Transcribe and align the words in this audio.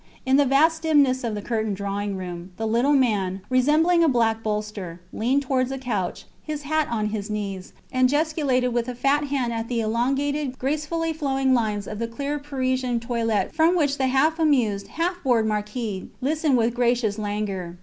In 0.25 0.37
the 0.37 0.47
vast 0.47 0.81
dimness 0.81 1.23
of 1.23 1.35
the 1.35 1.43
curtained 1.43 1.75
drawing 1.75 2.17
room, 2.17 2.53
the 2.57 2.65
little 2.65 2.93
man, 2.95 3.41
resembling 3.51 4.03
a 4.03 4.09
black 4.09 4.41
bolster, 4.41 4.99
leaned 5.13 5.43
towards 5.43 5.69
a 5.71 5.77
couch, 5.77 6.25
his 6.41 6.63
hat 6.63 6.87
on 6.89 7.09
his 7.09 7.29
knees, 7.29 7.73
and 7.91 8.09
gesticulated 8.09 8.69
with 8.73 8.89
a 8.89 8.95
fat 8.95 9.25
hand 9.25 9.53
at 9.53 9.67
the 9.67 9.79
elongated, 9.79 10.57
gracefully 10.57 11.13
flowing 11.13 11.53
lines 11.53 11.85
of 11.87 11.99
the 11.99 12.07
clear 12.07 12.39
Parisian 12.39 12.99
toilette 12.99 13.53
from 13.53 13.77
which 13.77 13.99
the 13.99 14.07
half 14.07 14.39
amused, 14.39 14.87
half 14.87 15.21
bored 15.21 15.45
marquise 15.45 16.07
listened 16.19 16.57
with 16.57 16.73
gracious 16.73 17.19
languor. 17.19 17.77